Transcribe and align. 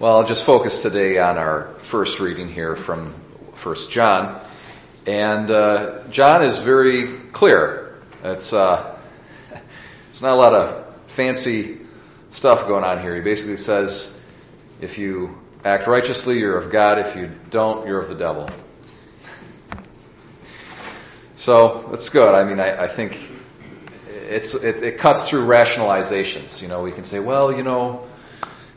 Well, 0.00 0.16
I'll 0.16 0.26
just 0.26 0.44
focus 0.44 0.82
today 0.82 1.18
on 1.18 1.38
our 1.38 1.74
first 1.82 2.20
reading 2.20 2.48
here 2.48 2.76
from 2.76 3.12
First 3.54 3.90
John, 3.90 4.40
and 5.06 5.50
uh, 5.50 6.06
John 6.10 6.44
is 6.44 6.56
very 6.56 7.08
clear. 7.32 7.98
It's 8.22 8.52
uh, 8.52 8.96
it's 10.12 10.22
not 10.22 10.34
a 10.34 10.36
lot 10.36 10.54
of 10.54 10.86
fancy 11.08 11.78
stuff 12.30 12.68
going 12.68 12.84
on 12.84 13.02
here. 13.02 13.16
He 13.16 13.22
basically 13.22 13.56
says, 13.56 14.16
if 14.80 14.98
you 14.98 15.36
act 15.64 15.88
righteously, 15.88 16.38
you're 16.38 16.56
of 16.56 16.70
God. 16.70 17.00
If 17.00 17.16
you 17.16 17.28
don't, 17.50 17.84
you're 17.88 18.00
of 18.00 18.08
the 18.08 18.14
devil. 18.14 18.48
So 21.34 21.88
that's 21.90 22.08
good. 22.08 22.36
I 22.36 22.44
mean, 22.44 22.60
I, 22.60 22.84
I 22.84 22.86
think 22.86 23.18
it's 24.28 24.54
it, 24.54 24.80
it 24.80 24.98
cuts 24.98 25.28
through 25.28 25.48
rationalizations. 25.48 26.62
You 26.62 26.68
know, 26.68 26.82
we 26.82 26.92
can 26.92 27.02
say, 27.02 27.18
well, 27.18 27.52
you 27.52 27.64
know, 27.64 28.07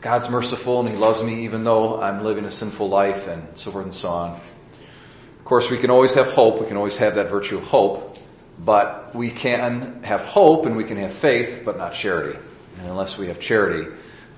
God's 0.02 0.28
merciful 0.28 0.80
and 0.80 0.88
He 0.88 0.96
loves 0.96 1.22
me 1.22 1.44
even 1.44 1.62
though 1.62 2.02
I'm 2.02 2.24
living 2.24 2.44
a 2.44 2.50
sinful 2.50 2.88
life 2.88 3.28
and 3.28 3.56
so 3.56 3.70
forth 3.70 3.84
and 3.84 3.94
so 3.94 4.08
on. 4.08 4.30
Of 4.32 5.44
course, 5.44 5.70
we 5.70 5.78
can 5.78 5.90
always 5.90 6.14
have 6.16 6.32
hope. 6.32 6.60
We 6.60 6.66
can 6.66 6.76
always 6.76 6.96
have 6.96 7.14
that 7.14 7.30
virtue 7.30 7.58
of 7.58 7.64
hope, 7.64 8.16
but 8.58 9.14
we 9.14 9.30
can 9.30 10.02
have 10.02 10.22
hope 10.22 10.66
and 10.66 10.76
we 10.76 10.82
can 10.82 10.96
have 10.96 11.12
faith, 11.12 11.62
but 11.64 11.78
not 11.78 11.94
charity. 11.94 12.36
And 12.78 12.88
unless 12.88 13.16
we 13.16 13.28
have 13.28 13.38
charity, 13.38 13.88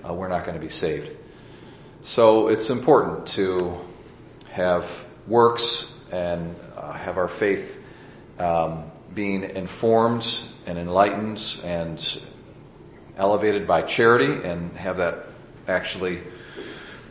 uh, 0.07 0.13
we're 0.13 0.29
not 0.29 0.45
going 0.45 0.55
to 0.55 0.61
be 0.61 0.69
saved. 0.69 1.11
So 2.03 2.49
it's 2.49 2.69
important 2.69 3.29
to 3.29 3.81
have 4.51 4.87
works 5.27 5.99
and 6.13 6.55
uh, 6.77 6.93
have 6.93 7.17
our 7.17 7.29
faith 7.29 7.83
um, 8.39 8.91
being 9.15 9.45
informed 9.45 10.27
and 10.67 10.77
enlightened 10.77 11.43
and 11.65 12.23
elevated 13.17 13.67
by 13.67 13.81
charity 13.81 14.47
and 14.47 14.77
have 14.77 14.99
that 14.99 15.25
actually 15.69 16.21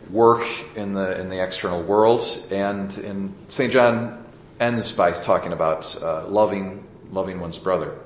work 0.10 0.46
in 0.76 0.94
the 0.94 1.20
in 1.20 1.30
the 1.30 1.44
external 1.44 1.82
world. 1.82 2.24
And 2.52 2.96
in 2.98 3.36
St. 3.50 3.72
John 3.72 4.26
ends 4.60 4.92
by 4.92 5.12
talking 5.12 5.54
about 5.54 6.02
uh, 6.02 6.28
loving 6.28 6.84
loving 7.12 7.40
one's 7.40 7.58
brother. 7.58 7.98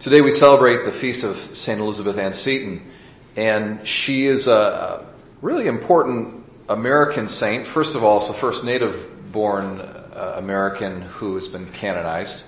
Today 0.00 0.20
we 0.20 0.30
celebrate 0.30 0.84
the 0.84 0.92
feast 0.92 1.24
of 1.24 1.36
St. 1.56 1.80
Elizabeth 1.80 2.18
Ann 2.18 2.34
Seton, 2.34 2.90
and 3.34 3.86
she 3.86 4.26
is 4.26 4.46
a 4.46 5.06
really 5.42 5.66
important 5.66 6.44
American 6.68 7.28
saint. 7.28 7.66
First 7.66 7.96
of 7.96 8.04
all, 8.04 8.18
it's 8.18 8.28
the 8.28 8.34
first 8.34 8.64
native 8.64 9.32
born 9.32 9.80
uh, 9.80 10.34
American 10.36 11.02
who 11.02 11.34
has 11.34 11.48
been 11.48 11.66
canonized. 11.66 12.44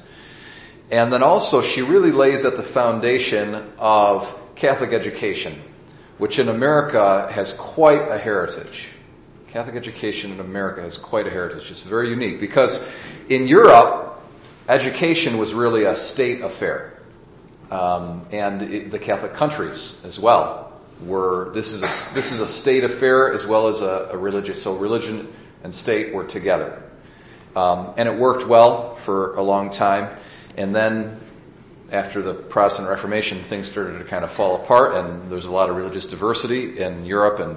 And 0.91 1.13
then 1.13 1.23
also, 1.23 1.61
she 1.61 1.83
really 1.83 2.13
lays 2.13 2.45
at 2.45 2.57
the 2.57 2.63
foundation 2.63 3.55
of 3.79 4.35
Catholic 4.55 4.93
education, 4.93 5.61
which 6.19 6.39
in 6.39 6.49
America 6.49 7.29
has 7.31 7.53
quite 7.53 8.11
a 8.11 8.19
heritage. 8.19 8.91
Catholic 9.49 9.77
education 9.77 10.33
in 10.33 10.41
America 10.41 10.83
has 10.83 10.99
quite 10.99 11.27
a 11.27 11.31
heritage. 11.31 11.71
It's 11.71 11.81
very 11.81 12.11
unique 12.11 12.41
because 12.41 12.87
in 13.29 13.49
Europe, 13.49 14.21
education 14.69 15.39
was 15.39 15.55
really 15.55 15.85
a 15.85 15.95
state 15.95 16.43
affair. 16.43 17.01
Um, 17.71 18.27
and 18.33 18.63
it, 18.63 18.91
the 18.91 18.99
Catholic 18.99 19.35
countries 19.35 20.01
as 20.05 20.19
well 20.19 20.73
were, 21.05 21.51
this 21.55 21.73
is 21.73 21.83
a, 21.83 22.15
this 22.15 22.33
is 22.33 22.41
a 22.41 22.49
state 22.49 22.85
affair 22.85 23.33
as 23.33 23.47
well 23.47 23.69
as 23.69 23.81
a, 23.81 24.11
a 24.13 24.17
religious, 24.17 24.63
so 24.63 24.77
religion 24.77 25.33
and 25.63 25.75
state 25.75 26.13
were 26.13 26.25
together. 26.25 26.83
Um, 27.57 27.95
and 27.97 28.09
it 28.09 28.19
worked 28.19 28.47
well 28.47 28.97
for 28.97 29.35
a 29.37 29.43
long 29.43 29.71
time. 29.71 30.15
And 30.57 30.75
then 30.75 31.19
after 31.91 32.21
the 32.21 32.35
Protestant 32.35 32.89
Reformation, 32.89 33.39
things 33.39 33.69
started 33.69 33.99
to 33.99 34.05
kind 34.05 34.25
of 34.25 34.31
fall 34.31 34.63
apart, 34.63 34.95
and 34.95 35.31
there's 35.31 35.47
a 35.47 35.51
lot 35.51 35.71
of 35.71 35.77
religious 35.77 36.07
diversity 36.07 36.79
in 36.79 37.07
Europe, 37.07 37.41
and 37.41 37.57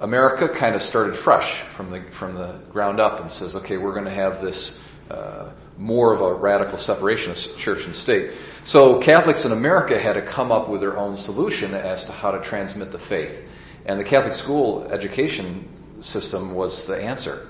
America 0.00 0.48
kind 0.48 0.74
of 0.74 0.82
started 0.82 1.16
fresh 1.16 1.58
from 1.58 1.90
the 1.90 2.00
from 2.10 2.34
the 2.34 2.60
ground 2.72 3.00
up 3.00 3.20
and 3.20 3.30
says, 3.30 3.56
okay, 3.56 3.76
we're 3.76 3.94
going 3.94 4.04
to 4.04 4.10
have 4.10 4.40
this 4.42 4.82
uh, 5.10 5.50
more 5.76 6.12
of 6.12 6.20
a 6.20 6.34
radical 6.34 6.78
separation 6.78 7.32
of 7.32 7.58
church 7.58 7.84
and 7.84 7.94
state. 7.94 8.32
So 8.64 9.00
Catholics 9.00 9.44
in 9.44 9.52
America 9.52 9.98
had 9.98 10.14
to 10.14 10.22
come 10.22 10.52
up 10.52 10.68
with 10.68 10.80
their 10.80 10.96
own 10.96 11.16
solution 11.16 11.74
as 11.74 12.06
to 12.06 12.12
how 12.12 12.32
to 12.32 12.40
transmit 12.40 12.90
the 12.90 12.98
faith, 12.98 13.48
and 13.86 13.98
the 13.98 14.04
Catholic 14.04 14.34
school 14.34 14.88
education 14.90 15.68
system 16.00 16.54
was 16.54 16.86
the 16.86 17.00
answer. 17.00 17.48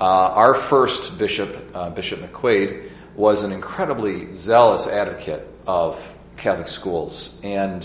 Uh, 0.00 0.04
our 0.04 0.54
first 0.54 1.18
bishop, 1.18 1.54
uh, 1.74 1.90
Bishop 1.90 2.20
McQuaid, 2.20 2.90
was 3.20 3.42
an 3.42 3.52
incredibly 3.52 4.34
zealous 4.34 4.88
advocate 4.88 5.46
of 5.66 6.16
Catholic 6.38 6.68
schools. 6.68 7.38
And 7.44 7.80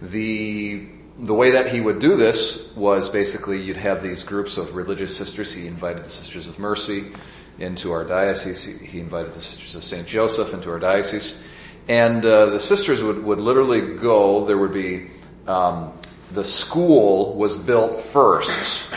the, 0.00 0.86
the 1.18 1.34
way 1.34 1.52
that 1.52 1.70
he 1.70 1.80
would 1.80 1.98
do 1.98 2.16
this 2.16 2.72
was 2.76 3.10
basically 3.10 3.62
you'd 3.62 3.76
have 3.76 4.00
these 4.00 4.22
groups 4.22 4.56
of 4.56 4.76
religious 4.76 5.16
sisters. 5.16 5.52
He 5.52 5.66
invited 5.66 6.04
the 6.04 6.10
Sisters 6.10 6.46
of 6.46 6.60
Mercy 6.60 7.12
into 7.58 7.90
our 7.92 8.04
diocese. 8.04 8.64
He 8.64 9.00
invited 9.00 9.34
the 9.34 9.40
Sisters 9.40 9.74
of 9.74 9.82
St. 9.82 10.06
Joseph 10.06 10.54
into 10.54 10.70
our 10.70 10.78
diocese. 10.78 11.42
And 11.88 12.24
uh, 12.24 12.46
the 12.46 12.60
sisters 12.60 13.02
would, 13.02 13.22
would 13.24 13.38
literally 13.38 13.96
go, 13.96 14.44
there 14.44 14.58
would 14.58 14.72
be, 14.72 15.10
um, 15.48 15.92
the 16.32 16.44
school 16.44 17.34
was 17.34 17.56
built 17.56 18.00
first 18.02 18.88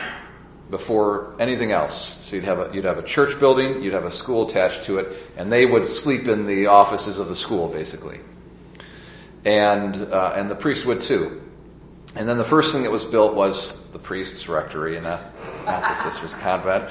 before 0.69 1.35
anything 1.40 1.72
else. 1.72 2.18
So 2.24 2.35
you'd 2.35 2.46
have 2.46 2.59
a, 2.59 2.74
you'd 2.74 2.85
have 2.85 2.97
a 2.97 3.03
church 3.03 3.40
building, 3.40 3.81
you'd 3.81 3.94
have 3.94 4.06
a 4.06 4.12
school 4.12 4.47
attached 4.47 4.85
to 4.85 5.00
it, 5.00 5.18
and 5.38 5.52
they 5.52 5.66
would 5.66 5.85
sleep 5.85 6.28
in 6.28 6.46
the 6.46 6.68
offices 6.68 7.19
of 7.19 7.28
the 7.28 7.35
school, 7.35 7.68
basically. 7.68 8.19
And, 9.46 9.96
uh, 9.96 10.34
and 10.35 10.50
the 10.50 10.56
priest 10.56 10.85
would 10.85 11.02
too. 11.02 11.41
And 12.16 12.28
then 12.28 12.38
the 12.38 12.44
first 12.44 12.74
thing 12.74 12.84
that 12.84 12.91
was 12.91 13.06
built 13.06 13.35
was 13.35 13.78
the 13.91 14.00
priest's 14.00 14.47
rectory 14.47 14.96
and 14.96 15.06
not, 15.06 15.22
not 15.66 15.84
the 15.84 16.12
sister's 16.12 16.34
convent. 16.34 16.86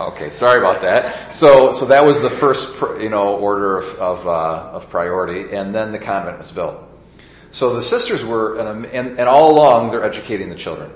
okay, 0.12 0.30
sorry 0.30 0.58
about 0.58 0.82
that. 0.82 1.34
So, 1.34 1.72
so 1.72 1.86
that 1.86 2.04
was 2.04 2.20
the 2.20 2.30
first, 2.30 2.74
you 3.00 3.08
know, 3.08 3.36
order 3.36 3.78
of, 3.78 3.98
of, 3.98 4.26
uh, 4.26 4.70
of 4.74 4.90
priority, 4.90 5.54
and 5.54 5.74
then 5.74 5.92
the 5.92 5.98
convent 5.98 6.38
was 6.38 6.52
built. 6.52 6.76
So 7.52 7.74
the 7.74 7.82
sisters 7.82 8.24
were, 8.24 8.58
and, 8.58 8.86
and 8.86 9.28
all 9.28 9.54
along 9.54 9.90
they're 9.90 10.04
educating 10.04 10.50
the 10.50 10.56
children. 10.56 10.90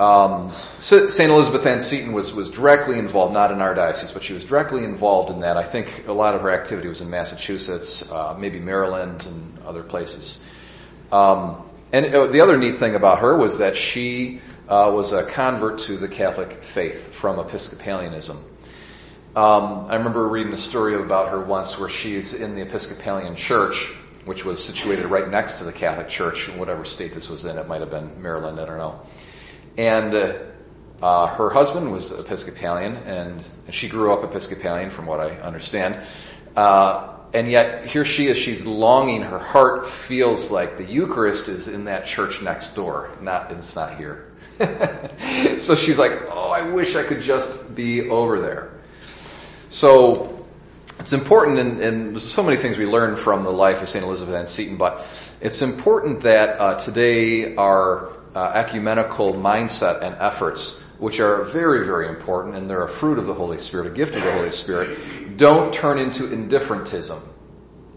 Um, 0.00 0.52
St. 0.78 1.20
Elizabeth 1.20 1.66
Ann 1.66 1.78
Seton 1.78 2.14
was, 2.14 2.32
was 2.32 2.50
directly 2.50 2.98
involved, 2.98 3.34
not 3.34 3.52
in 3.52 3.60
our 3.60 3.74
diocese, 3.74 4.12
but 4.12 4.22
she 4.22 4.32
was 4.32 4.46
directly 4.46 4.82
involved 4.84 5.30
in 5.30 5.40
that. 5.40 5.58
I 5.58 5.62
think 5.62 6.08
a 6.08 6.12
lot 6.14 6.34
of 6.34 6.40
her 6.40 6.50
activity 6.50 6.88
was 6.88 7.02
in 7.02 7.10
Massachusetts, 7.10 8.10
uh, 8.10 8.34
maybe 8.38 8.60
Maryland 8.60 9.26
and 9.26 9.58
other 9.66 9.82
places. 9.82 10.42
Um, 11.12 11.68
and 11.92 12.06
uh, 12.14 12.26
the 12.28 12.40
other 12.40 12.56
neat 12.56 12.78
thing 12.78 12.94
about 12.94 13.18
her 13.18 13.36
was 13.36 13.58
that 13.58 13.76
she 13.76 14.40
uh, 14.70 14.90
was 14.94 15.12
a 15.12 15.26
convert 15.26 15.80
to 15.80 15.98
the 15.98 16.08
Catholic 16.08 16.62
faith 16.62 17.12
from 17.12 17.38
Episcopalianism. 17.38 18.38
Um, 19.36 19.86
I 19.90 19.96
remember 19.96 20.26
reading 20.26 20.54
a 20.54 20.58
story 20.58 20.94
about 20.98 21.28
her 21.28 21.40
once 21.40 21.78
where 21.78 21.90
she's 21.90 22.32
in 22.32 22.54
the 22.54 22.62
Episcopalian 22.62 23.36
church, 23.36 23.84
which 24.24 24.46
was 24.46 24.64
situated 24.64 25.04
right 25.04 25.28
next 25.28 25.56
to 25.56 25.64
the 25.64 25.72
Catholic 25.72 26.08
church, 26.08 26.48
in 26.48 26.58
whatever 26.58 26.86
state 26.86 27.12
this 27.12 27.28
was 27.28 27.44
in. 27.44 27.58
It 27.58 27.68
might 27.68 27.82
have 27.82 27.90
been 27.90 28.22
Maryland, 28.22 28.58
I 28.58 28.64
don't 28.64 28.78
know. 28.78 29.02
And 29.76 30.14
uh, 31.02 31.26
her 31.28 31.50
husband 31.50 31.90
was 31.92 32.12
Episcopalian, 32.12 32.96
and, 32.96 33.48
and, 33.66 33.74
she 33.74 33.88
grew 33.88 34.12
up 34.12 34.22
Episcopalian, 34.22 34.90
from 34.90 35.06
what 35.06 35.20
I 35.20 35.30
understand. 35.36 36.04
Uh, 36.54 37.14
and 37.32 37.50
yet, 37.50 37.86
here 37.86 38.04
she 38.04 38.26
is, 38.26 38.36
she's 38.36 38.66
longing, 38.66 39.22
her 39.22 39.38
heart 39.38 39.88
feels 39.88 40.50
like 40.50 40.76
the 40.76 40.84
Eucharist 40.84 41.48
is 41.48 41.68
in 41.68 41.84
that 41.84 42.06
church 42.06 42.42
next 42.42 42.74
door, 42.74 43.10
not, 43.22 43.50
it's 43.52 43.74
not 43.74 43.96
here. 43.96 44.26
so 45.58 45.74
she's 45.74 45.98
like, 45.98 46.12
oh, 46.28 46.50
I 46.50 46.62
wish 46.62 46.96
I 46.96 47.02
could 47.02 47.22
just 47.22 47.74
be 47.74 48.10
over 48.10 48.40
there. 48.40 48.70
So, 49.70 50.44
it's 50.98 51.14
important, 51.14 51.58
and, 51.60 51.80
and, 51.80 52.10
there's 52.10 52.30
so 52.30 52.42
many 52.42 52.58
things 52.58 52.76
we 52.76 52.84
learn 52.84 53.16
from 53.16 53.44
the 53.44 53.52
life 53.52 53.80
of 53.80 53.88
St. 53.88 54.04
Elizabeth 54.04 54.34
Ann 54.34 54.48
Seton, 54.48 54.76
but 54.76 55.06
it's 55.40 55.62
important 55.62 56.22
that 56.22 56.60
uh, 56.60 56.78
today 56.78 57.54
our 57.56 58.19
uh, 58.34 58.52
ecumenical 58.54 59.34
mindset 59.34 60.02
and 60.02 60.16
efforts, 60.20 60.80
which 60.98 61.20
are 61.20 61.44
very, 61.44 61.84
very 61.84 62.08
important, 62.08 62.56
and 62.56 62.68
they're 62.68 62.84
a 62.84 62.88
fruit 62.88 63.18
of 63.18 63.26
the 63.26 63.34
Holy 63.34 63.58
Spirit, 63.58 63.86
a 63.88 63.90
gift 63.90 64.14
of 64.14 64.22
the 64.22 64.32
Holy 64.32 64.50
Spirit, 64.50 65.36
don't 65.36 65.72
turn 65.72 65.98
into 65.98 66.24
indifferentism. 66.24 67.20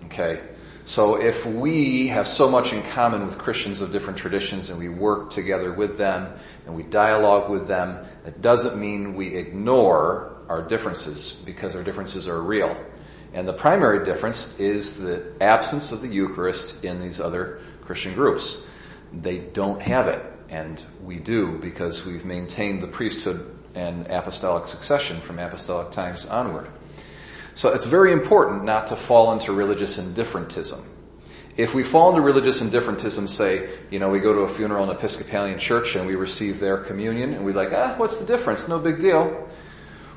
Okay? 0.06 0.42
So 0.86 1.16
if 1.16 1.46
we 1.46 2.08
have 2.08 2.28
so 2.28 2.50
much 2.50 2.74
in 2.74 2.84
common 2.92 3.26
with 3.26 3.38
Christians 3.38 3.80
of 3.80 3.92
different 3.92 4.20
traditions 4.20 4.70
and 4.70 4.80
we 4.80 4.90
work 4.90 5.30
together 5.30 5.72
with 5.72 5.98
them 5.98 6.34
and 6.66 6.76
we 6.76 6.84
dialogue 6.84 7.50
with 7.50 7.68
them, 7.68 8.06
it 8.26 8.42
doesn't 8.42 8.78
mean 8.78 9.16
we 9.16 9.36
ignore 9.36 10.36
our 10.50 10.62
differences 10.62 11.32
because 11.32 11.76
our 11.76 11.84
differences 11.84 12.28
are 12.28 12.40
real. 12.40 12.76
And 13.34 13.48
the 13.48 13.54
primary 13.54 14.06
difference 14.06 14.60
is 14.60 15.02
the 15.02 15.24
absence 15.40 15.94
of 15.94 16.02
the 16.02 16.10
Eucharist 16.10 16.84
in 16.84 17.02
these 17.02 17.22
other 17.22 17.62
Christian 17.86 18.14
groups. 18.14 18.62
They 19.14 19.38
don't 19.38 19.82
have 19.82 20.08
it, 20.08 20.24
and 20.50 20.84
we 21.04 21.18
do 21.18 21.58
because 21.60 22.06
we've 22.06 22.26
maintained 22.26 22.82
the 22.82 22.88
priesthood 22.88 23.56
and 23.76 24.08
apostolic 24.08 24.68
succession 24.68 25.18
from 25.18 25.40
apostolic 25.40 25.92
times 25.92 26.26
onward. 26.26 26.68
So 27.56 27.74
it's 27.74 27.86
very 27.86 28.12
important 28.12 28.64
not 28.64 28.88
to 28.88 28.96
fall 28.96 29.34
into 29.34 29.54
religious 29.54 29.98
indifferentism. 29.98 30.84
If 31.56 31.76
we 31.76 31.84
fall 31.84 32.10
into 32.10 32.22
religious 32.22 32.62
indifferentism, 32.62 33.28
say, 33.28 33.70
you 33.92 34.00
know, 34.00 34.10
we 34.10 34.20
go 34.20 34.34
to 34.34 34.40
a 34.40 34.50
funeral 34.50 34.84
in 34.86 34.90
an 34.90 34.96
Episcopalian 34.96 35.60
church 35.60 35.96
and 35.96 36.08
we 36.08 36.16
receive 36.16 36.60
their 36.60 36.78
communion 36.78 37.36
and 37.36 37.46
we're 37.46 37.54
like, 37.54 37.72
ah, 37.72 37.94
what's 37.98 38.18
the 38.18 38.26
difference? 38.26 38.68
No 38.68 38.80
big 38.80 39.00
deal. 39.00 39.48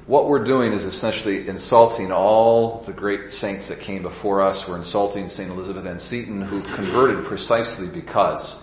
What 0.07 0.29
we're 0.29 0.45
doing 0.45 0.73
is 0.73 0.87
essentially 0.87 1.47
insulting 1.47 2.11
all 2.11 2.79
the 2.79 2.93
great 2.93 3.33
saints 3.33 3.69
that 3.69 3.81
came 3.81 4.01
before 4.03 4.41
us. 4.41 4.67
We're 4.67 4.79
insulting 4.79 5.29
St. 5.29 5.51
Elizabeth 5.51 5.85
Ann 5.85 5.99
Seton, 5.99 6.41
who 6.41 6.63
converted 6.63 7.25
precisely 7.25 7.89
because 7.89 8.63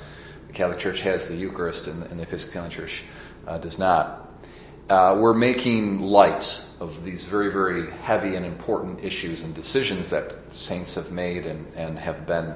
the 0.53 0.57
Catholic 0.57 0.79
Church 0.79 1.01
has 1.01 1.27
the 1.27 1.35
Eucharist 1.35 1.87
and, 1.87 2.03
and 2.03 2.19
the 2.19 2.23
Episcopalian 2.23 2.69
Church 2.69 3.03
uh, 3.47 3.57
does 3.57 3.79
not. 3.79 4.29
Uh, 4.87 5.17
we're 5.19 5.33
making 5.33 6.01
light 6.01 6.63
of 6.79 7.03
these 7.03 7.23
very, 7.23 7.51
very 7.51 7.89
heavy 7.89 8.35
and 8.35 8.45
important 8.45 9.03
issues 9.03 9.41
and 9.41 9.55
decisions 9.55 10.11
that 10.11 10.53
saints 10.53 10.95
have 10.95 11.11
made 11.11 11.47
and, 11.47 11.73
and 11.75 11.97
have 11.97 12.27
been 12.27 12.53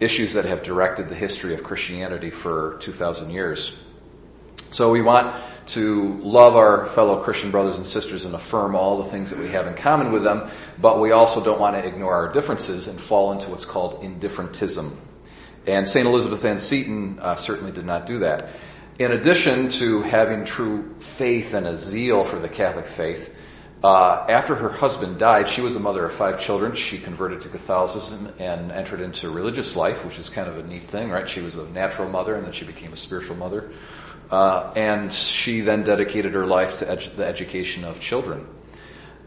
issues 0.00 0.32
that 0.34 0.46
have 0.46 0.64
directed 0.64 1.08
the 1.08 1.14
history 1.14 1.54
of 1.54 1.62
Christianity 1.62 2.30
for 2.30 2.78
2,000 2.80 3.30
years. 3.30 3.78
So 4.72 4.90
we 4.90 5.02
want 5.02 5.40
to 5.68 6.18
love 6.22 6.56
our 6.56 6.86
fellow 6.86 7.22
Christian 7.22 7.52
brothers 7.52 7.76
and 7.76 7.86
sisters 7.86 8.24
and 8.24 8.34
affirm 8.34 8.74
all 8.74 9.02
the 9.02 9.08
things 9.08 9.30
that 9.30 9.38
we 9.38 9.48
have 9.48 9.68
in 9.68 9.74
common 9.74 10.10
with 10.10 10.24
them, 10.24 10.50
but 10.80 11.00
we 11.00 11.12
also 11.12 11.44
don't 11.44 11.60
want 11.60 11.76
to 11.76 11.86
ignore 11.86 12.14
our 12.14 12.32
differences 12.32 12.88
and 12.88 12.98
fall 12.98 13.30
into 13.32 13.50
what's 13.50 13.66
called 13.66 14.02
indifferentism. 14.02 14.96
And 15.66 15.86
St. 15.86 16.06
Elizabeth 16.06 16.44
Ann 16.44 16.60
Seton 16.60 17.18
uh, 17.20 17.36
certainly 17.36 17.72
did 17.72 17.84
not 17.84 18.06
do 18.06 18.20
that. 18.20 18.48
In 18.98 19.12
addition 19.12 19.70
to 19.70 20.02
having 20.02 20.44
true 20.44 20.94
faith 21.00 21.54
and 21.54 21.66
a 21.66 21.76
zeal 21.76 22.24
for 22.24 22.38
the 22.38 22.48
Catholic 22.48 22.86
faith, 22.86 23.36
uh, 23.82 24.26
after 24.28 24.54
her 24.54 24.68
husband 24.68 25.18
died, 25.18 25.48
she 25.48 25.62
was 25.62 25.74
a 25.74 25.80
mother 25.80 26.04
of 26.04 26.12
five 26.12 26.40
children. 26.40 26.74
She 26.74 26.98
converted 26.98 27.42
to 27.42 27.48
Catholicism 27.48 28.34
and 28.38 28.70
entered 28.70 29.00
into 29.00 29.30
religious 29.30 29.74
life, 29.74 30.04
which 30.04 30.18
is 30.18 30.28
kind 30.28 30.48
of 30.48 30.58
a 30.58 30.62
neat 30.62 30.82
thing, 30.82 31.08
right? 31.08 31.28
She 31.28 31.40
was 31.40 31.56
a 31.56 31.66
natural 31.66 32.10
mother 32.10 32.34
and 32.34 32.44
then 32.44 32.52
she 32.52 32.66
became 32.66 32.92
a 32.92 32.96
spiritual 32.96 33.36
mother. 33.36 33.70
Uh, 34.30 34.72
and 34.76 35.12
she 35.12 35.62
then 35.62 35.82
dedicated 35.82 36.34
her 36.34 36.44
life 36.46 36.80
to 36.80 36.84
edu- 36.84 37.16
the 37.16 37.26
education 37.26 37.84
of 37.84 38.00
children. 38.00 38.46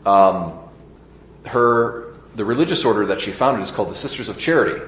Um, 0.06 0.60
her 1.46 2.14
the 2.36 2.46
religious 2.46 2.84
order 2.86 3.08
that 3.08 3.22
she 3.22 3.32
founded 3.32 3.64
is 3.64 3.72
called 3.72 3.90
the 3.90 3.96
Sisters 3.96 4.30
of 4.30 4.40
Charity, 4.40 4.82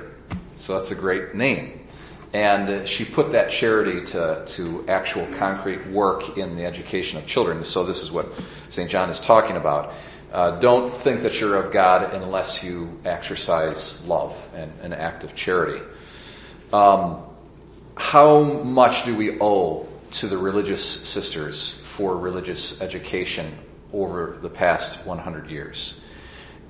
so 0.65 0.73
that's 0.73 0.89
a 0.89 0.95
great 0.95 1.35
name. 1.35 1.79
And 2.33 2.87
she 2.87 3.05
put 3.05 3.33
that 3.33 3.51
charity 3.51 4.03
to, 4.05 4.43
to 4.47 4.85
actual 4.87 5.27
concrete 5.37 5.87
work 5.87 6.39
in 6.39 6.55
the 6.55 6.65
education 6.65 7.19
of 7.19 7.27
children. 7.27 7.63
So 7.63 7.85
this 7.85 8.01
is 8.01 8.11
what 8.11 8.27
St. 8.69 8.89
John 8.89 9.11
is 9.11 9.21
talking 9.21 9.57
about. 9.57 9.93
Uh, 10.33 10.59
don't 10.59 10.91
think 10.91 11.21
that 11.21 11.39
you're 11.39 11.55
of 11.55 11.71
God 11.71 12.15
unless 12.15 12.63
you 12.63 12.99
exercise 13.05 14.03
love 14.05 14.35
and 14.55 14.71
an 14.81 14.93
act 14.93 15.23
of 15.23 15.35
charity. 15.35 15.83
Um, 16.73 17.21
how 17.95 18.41
much 18.41 19.05
do 19.05 19.15
we 19.15 19.39
owe 19.39 19.87
to 20.13 20.27
the 20.27 20.37
religious 20.37 20.83
sisters 20.83 21.69
for 21.69 22.17
religious 22.17 22.81
education 22.81 23.55
over 23.93 24.39
the 24.41 24.49
past 24.49 25.05
100 25.05 25.51
years? 25.51 26.01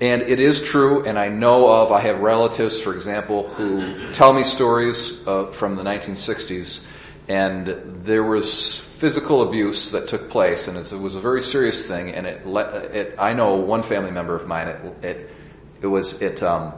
And 0.00 0.22
it 0.22 0.40
is 0.40 0.62
true, 0.62 1.06
and 1.06 1.18
I 1.18 1.28
know 1.28 1.68
of, 1.68 1.90
I 1.90 2.00
have 2.00 2.20
relatives, 2.20 2.78
for 2.78 2.94
example, 2.94 3.48
who 3.48 4.12
tell 4.12 4.32
me 4.32 4.42
stories 4.42 5.26
uh, 5.26 5.46
from 5.46 5.76
the 5.76 5.82
1960s, 5.82 6.84
and 7.28 8.04
there 8.04 8.22
was 8.22 8.78
physical 8.78 9.40
abuse 9.40 9.92
that 9.92 10.08
took 10.08 10.28
place, 10.28 10.68
and 10.68 10.76
it 10.76 10.92
was 10.92 11.14
a 11.14 11.20
very 11.20 11.40
serious 11.40 11.86
thing, 11.86 12.10
and 12.10 12.26
it, 12.26 12.46
it 12.46 13.14
I 13.18 13.32
know 13.32 13.56
one 13.56 13.82
family 13.82 14.10
member 14.10 14.36
of 14.36 14.46
mine, 14.46 14.68
it, 14.68 15.04
it, 15.04 15.30
it 15.80 15.86
was, 15.86 16.20
it 16.20 16.42
um, 16.42 16.74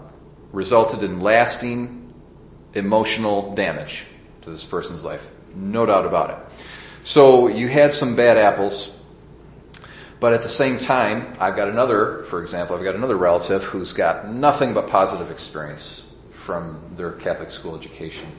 resulted 0.52 1.02
in 1.02 1.20
lasting 1.20 2.12
emotional 2.74 3.54
damage 3.54 4.06
to 4.42 4.50
this 4.50 4.64
person's 4.64 5.04
life. 5.04 5.28
No 5.54 5.86
doubt 5.86 6.06
about 6.06 6.30
it. 6.30 6.46
So 7.04 7.48
you 7.48 7.68
had 7.68 7.92
some 7.92 8.16
bad 8.16 8.38
apples, 8.38 8.96
but 10.20 10.32
at 10.32 10.42
the 10.42 10.48
same 10.48 10.78
time, 10.78 11.36
I've 11.38 11.54
got 11.54 11.68
another, 11.68 12.24
for 12.24 12.40
example, 12.40 12.76
I've 12.76 12.84
got 12.84 12.96
another 12.96 13.16
relative 13.16 13.62
who's 13.62 13.92
got 13.92 14.28
nothing 14.28 14.74
but 14.74 14.88
positive 14.88 15.30
experience 15.30 16.04
from 16.32 16.94
their 16.96 17.12
Catholic 17.12 17.50
school 17.50 17.76
education. 17.76 18.30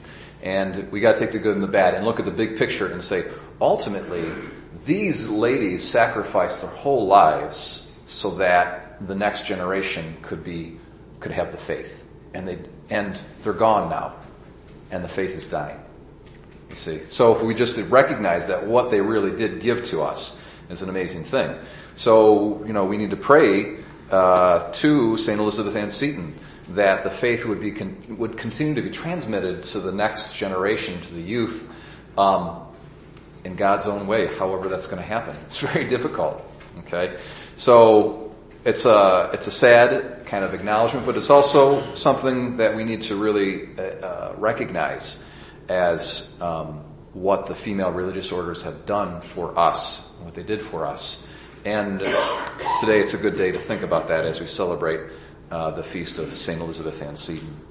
And 0.42 0.90
we 0.90 1.00
got 1.00 1.16
to 1.16 1.20
take 1.20 1.32
the 1.32 1.38
good 1.38 1.54
and 1.54 1.62
the 1.62 1.68
bad 1.68 1.94
and 1.94 2.04
look 2.04 2.18
at 2.18 2.24
the 2.26 2.30
big 2.30 2.58
picture 2.58 2.86
and 2.86 3.02
say, 3.02 3.24
ultimately, 3.60 4.30
these 4.84 5.28
ladies 5.28 5.86
sacrificed 5.88 6.62
their 6.62 6.70
whole 6.70 7.06
lives 7.06 7.86
so 8.06 8.36
that 8.36 9.06
the 9.06 9.14
next 9.14 9.46
generation 9.46 10.16
could 10.22 10.44
be, 10.44 10.78
could 11.20 11.32
have 11.32 11.52
the 11.52 11.58
faith. 11.58 12.06
And 12.34 12.46
they, 12.46 12.58
and 12.90 13.20
they're 13.42 13.52
gone 13.52 13.90
now. 13.90 14.16
And 14.90 15.02
the 15.04 15.08
faith 15.08 15.34
is 15.34 15.48
dying. 15.48 15.78
You 16.70 16.76
see. 16.76 17.00
So 17.08 17.36
if 17.36 17.42
we 17.42 17.54
just 17.54 17.78
recognize 17.90 18.48
that 18.48 18.66
what 18.66 18.90
they 18.90 19.00
really 19.00 19.36
did 19.36 19.60
give 19.60 19.86
to 19.86 20.02
us 20.02 20.39
is 20.70 20.82
an 20.82 20.88
amazing 20.88 21.24
thing. 21.24 21.56
So, 21.96 22.64
you 22.64 22.72
know, 22.72 22.84
we 22.84 22.96
need 22.96 23.10
to 23.10 23.16
pray 23.16 23.78
uh, 24.10 24.72
to 24.74 25.16
St. 25.16 25.38
Elizabeth 25.38 25.76
Ann 25.76 25.90
Seton 25.90 26.38
that 26.70 27.04
the 27.04 27.10
faith 27.10 27.44
would 27.44 27.60
be 27.60 27.72
con- 27.72 28.16
would 28.18 28.36
continue 28.36 28.74
to 28.76 28.82
be 28.82 28.90
transmitted 28.90 29.64
to 29.64 29.80
the 29.80 29.92
next 29.92 30.34
generation, 30.34 31.00
to 31.00 31.14
the 31.14 31.20
youth, 31.20 31.68
um, 32.16 32.62
in 33.44 33.56
God's 33.56 33.86
own 33.86 34.06
way. 34.06 34.26
However, 34.26 34.68
that's 34.68 34.86
going 34.86 35.02
to 35.02 35.08
happen. 35.08 35.36
It's 35.46 35.58
very 35.58 35.88
difficult. 35.88 36.42
Okay, 36.80 37.16
so 37.56 38.34
it's 38.64 38.84
a 38.84 39.30
it's 39.34 39.46
a 39.46 39.50
sad 39.50 40.26
kind 40.26 40.44
of 40.44 40.54
acknowledgement, 40.54 41.06
but 41.06 41.16
it's 41.16 41.30
also 41.30 41.94
something 41.94 42.58
that 42.58 42.76
we 42.76 42.84
need 42.84 43.02
to 43.02 43.16
really 43.16 43.76
uh, 43.76 43.82
uh 43.82 44.34
recognize 44.38 45.22
as 45.68 46.36
um, 46.40 46.84
what 47.12 47.46
the 47.46 47.54
female 47.54 47.90
religious 47.90 48.32
orders 48.32 48.62
have 48.62 48.86
done 48.86 49.20
for 49.20 49.58
us, 49.58 50.08
what 50.20 50.34
they 50.34 50.42
did 50.42 50.62
for 50.62 50.86
us. 50.86 51.26
And 51.64 51.98
today 52.00 53.00
it's 53.00 53.14
a 53.14 53.18
good 53.18 53.36
day 53.36 53.52
to 53.52 53.58
think 53.58 53.82
about 53.82 54.08
that 54.08 54.24
as 54.24 54.40
we 54.40 54.46
celebrate 54.46 55.00
uh, 55.50 55.72
the 55.72 55.82
feast 55.82 56.18
of 56.18 56.36
St. 56.36 56.60
Elizabeth 56.60 57.02
Ann 57.02 57.16
Seton. 57.16 57.69